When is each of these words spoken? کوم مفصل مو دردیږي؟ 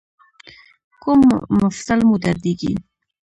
کوم 1.03 1.21
مفصل 1.61 1.99
مو 2.07 2.15
دردیږي؟ 2.23 2.73